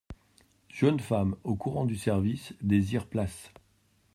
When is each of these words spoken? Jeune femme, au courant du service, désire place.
Jeune 0.69 0.99
femme, 0.99 1.35
au 1.43 1.53
courant 1.55 1.85
du 1.85 1.95
service, 1.95 2.53
désire 2.63 3.05
place. 3.05 3.51